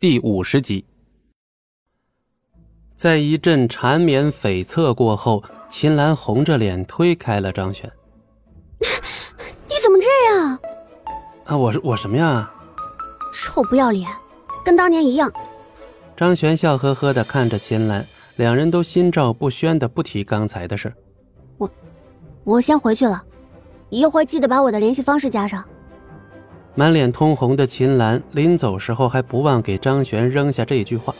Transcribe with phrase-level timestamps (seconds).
[0.00, 0.86] 第五十集，
[2.96, 7.92] 在一阵缠绵悱恻过后，秦岚红着脸推开了张璇。
[8.80, 10.58] 你怎么这样？
[11.44, 12.50] 啊，我是我什么呀？
[13.34, 14.10] 臭不要脸，
[14.64, 15.30] 跟当年一样。
[16.16, 18.02] 张璇笑呵呵的看着秦岚，
[18.36, 20.90] 两人都心照不宣的不提刚才的事。
[21.58, 21.70] 我，
[22.44, 23.22] 我先回去了，
[23.90, 25.62] 一会儿记得把我的联系方式加上。
[26.74, 31.14] 满脸通红的秦岚临走时候还不忘给张璇扔下这句话。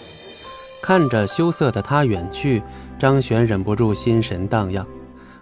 [0.82, 2.62] 看着羞涩的他远去，
[2.98, 4.86] 张璇忍不住心神荡漾。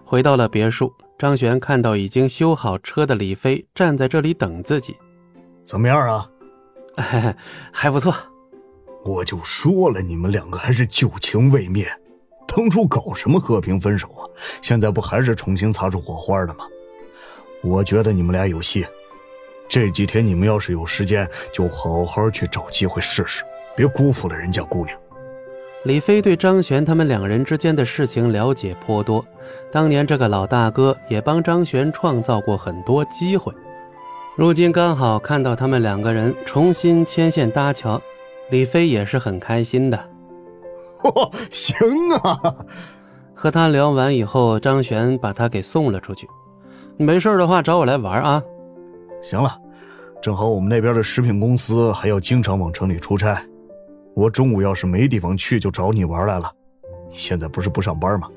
[0.04, 4.96] 回到了别墅，张璇看到已经修好车的李飞站在这里等自己。
[5.64, 6.28] 怎么样啊？
[7.70, 8.12] 还不错。
[9.04, 11.86] 我就说了，你们两个还是旧情未灭。
[12.48, 14.24] 当初搞什么和平分手啊？
[14.62, 16.64] 现在不还是重新擦出火花了吗？
[17.62, 18.84] 我觉得你们俩有戏。
[19.68, 23.44] 这几天你们要是有时间，就好好去找机会试试，
[23.76, 24.98] 别辜负了人家姑娘。
[25.84, 29.24] 李飞对张璇他们两人之间的事情了解颇多，
[29.70, 33.52] 当年这个老大哥也帮张璇创造过很多机会，
[34.34, 38.00] 如今刚好看到他们两个人重新牵线搭桥，
[38.50, 40.04] 李飞也是很开心的。
[41.50, 41.76] 行
[42.22, 42.54] 啊！
[43.32, 46.26] 和他聊完以后，张璇把他给送了出去。
[46.96, 48.42] 没事的话，找我来玩啊。
[49.20, 49.56] 行了，
[50.20, 53.42] 正好我们那边的食品公司还要经常往城里出差，
[54.14, 56.52] 我中午要是没地方去，就找你玩来了。
[57.10, 58.28] 你现在不是不上班吗？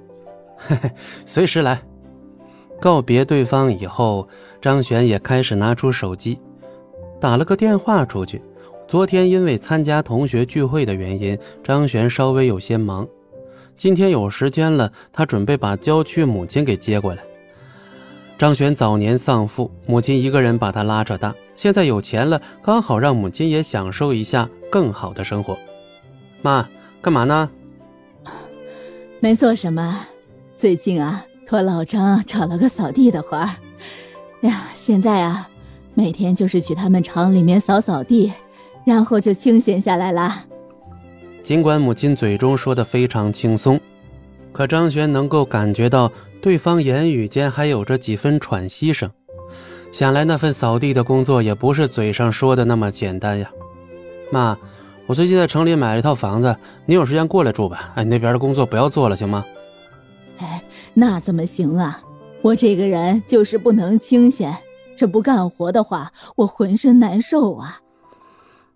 [0.58, 0.92] 嘿嘿，
[1.26, 1.82] 随时来。
[2.80, 4.28] 告别对方以后，
[4.60, 6.40] 张璇也开始拿出手机，
[7.20, 8.42] 打了个电话出去。
[8.88, 13.08] 昨天因为参加同学聚会的原因，张璇稍微有些忙。
[13.78, 17.22] 今天有时间了，他准备把郊区母亲给接过来。
[18.42, 21.32] 张璇早年丧父，母亲一个人把他拉扯大。
[21.56, 25.56] 现在有钱了，刚好让母亲也享受一下更好的生活。
[26.42, 26.68] 妈，
[27.04, 27.48] 干嘛呢？
[29.20, 29.96] 没做什么，
[30.56, 33.48] 最近啊，托老张找了个扫地的活儿。
[34.42, 35.48] 呀，现在啊，
[35.94, 38.34] 每天就是去他们厂里面扫扫地，
[38.84, 40.34] 然后就清闲下来了。
[41.44, 43.80] 尽管母亲嘴中说的非常轻松，
[44.52, 46.12] 可张璇能够感觉到。
[46.42, 49.10] 对方言语间还有着几分喘息声，
[49.92, 53.50] 想来那份扫地的工作也不是嘴上说的那么简单呀。
[54.32, 54.58] 妈，
[55.06, 57.92] 我最近在城里买了一套房子，你有时间过来住吧。
[57.94, 59.46] 哎，那边的工作不要做了，行吗？
[60.40, 60.64] 哎，
[60.96, 62.02] 那怎么行啊？
[62.42, 64.58] 我这个人就是不能清闲，
[64.98, 67.80] 这不干活的话，我浑身难受啊。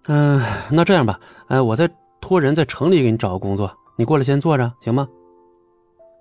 [0.05, 0.39] 嗯，
[0.69, 1.89] 那这样吧，哎，我再
[2.21, 5.07] 托人在城里给你找个工作，你过来先坐着，行吗？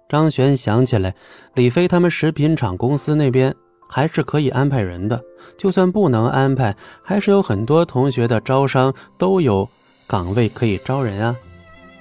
[0.08, 1.14] 张璇想起来，
[1.54, 3.54] 李飞他们食品厂公司那边
[3.88, 5.20] 还是可以安排人的，
[5.56, 9.68] 就算不能安排，还是有很多同学的招商都有
[10.06, 11.36] 岗位可以招人啊。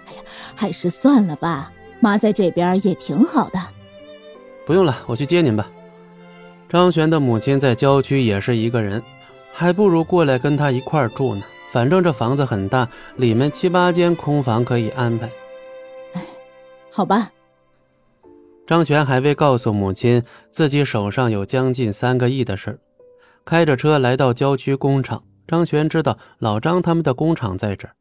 [0.07, 0.21] 哎呀，
[0.55, 3.59] 还是算了吧，妈在这边也挺好的。
[4.65, 5.69] 不用了，我去接您吧。
[6.69, 9.01] 张璇的母亲在郊区也是一个人，
[9.53, 11.43] 还不如过来跟他一块住呢。
[11.71, 15.29] 反正这房子很大，里面七八间空房可以安排。
[16.13, 16.21] 哎，
[16.91, 17.31] 好吧。
[18.65, 22.79] 张璇还未告诉母亲自己手上有将近三个亿的事
[23.43, 25.21] 开着车来到郊区工厂。
[25.45, 27.93] 张璇知道老张他们的工厂在这儿，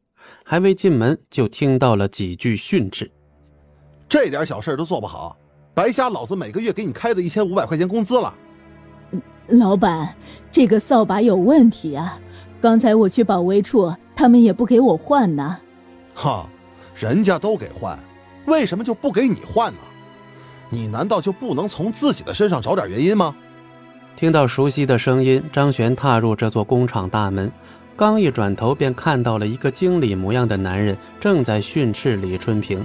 [0.45, 3.11] 还未进门就听到了几句训斥
[4.07, 5.35] ：“这点小事都做不好，
[5.73, 8.33] 白瞎老子每个月给你开的一千五百块钱工资了。”
[9.47, 10.15] 老板，
[10.49, 12.17] 这个扫把有问题啊！
[12.61, 15.57] 刚才我去保卫处，他们也不给我换呢。
[16.13, 16.49] 哈，
[16.95, 17.99] 人家都给换，
[18.45, 19.79] 为什么就不给你换呢？
[20.73, 23.35] 你难道就不能从自己的身上找点原因吗？
[24.15, 27.51] 听到熟悉的声音，张璇踏入这座工厂大门，
[27.95, 32.83] 刚一转头便看到了一个经理模样的男人正在训斥李春平。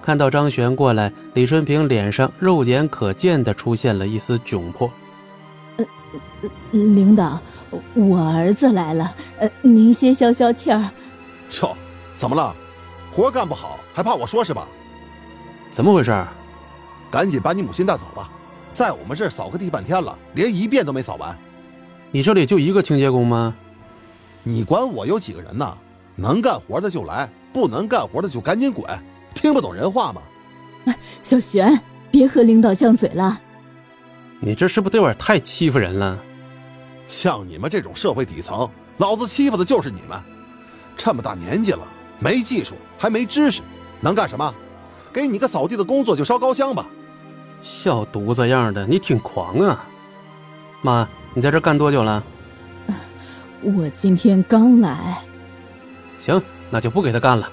[0.00, 4.88] 看到张璇过来，李春平脸上肉眼可见的出现了一丝窘迫。
[5.76, 5.84] 呃，
[6.70, 7.40] 领导，
[7.94, 10.90] 我儿子来了，呃，您先消消气儿。
[11.60, 11.76] 哟，
[12.16, 12.54] 怎么了？
[13.12, 14.66] 活干不好还怕我说是吧？
[15.70, 16.24] 怎么回事？
[17.14, 18.28] 赶紧把你母亲带走吧，
[18.72, 21.38] 在我们这儿扫个地半天了，连一遍都没扫完。
[22.10, 23.54] 你这里就一个清洁工吗？
[24.42, 25.78] 你管我有几个人呢？
[26.16, 28.84] 能干活的就来，不能干活的就赶紧滚！
[29.32, 30.20] 听不懂人话吗？
[31.22, 31.80] 小璇，
[32.10, 33.40] 别和领导犟嘴了。
[34.40, 36.20] 你这是不是有点太欺负人了？
[37.06, 40.20] 像你们这种社会底层，老子欺负的就是你们。
[40.96, 41.86] 这么大年纪了，
[42.18, 43.62] 没技术，还没知识，
[44.00, 44.52] 能干什么？
[45.12, 46.84] 给你个扫地的工作就烧高香吧。
[47.64, 49.88] 小犊子样的，你挺狂啊！
[50.82, 52.22] 妈，你在这干多久了？
[53.62, 55.24] 我今天刚来。
[56.18, 56.40] 行，
[56.70, 57.50] 那就不给他干了。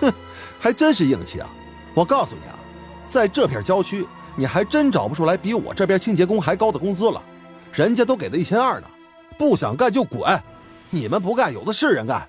[0.00, 0.10] 哼，
[0.58, 1.48] 还真是硬气啊！
[1.94, 2.58] 我告诉你啊，
[3.06, 7.22] 在这片郊区，你还真找不出来比我这边清洁工还高的工资了，
[7.70, 8.88] 人家都给的一千二呢。
[9.36, 10.42] 不想干就滚，
[10.88, 12.26] 你们不干，有的是人干。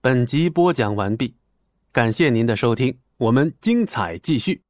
[0.00, 1.36] 本集播讲完毕，
[1.92, 4.65] 感谢您的收听，我们精彩继续。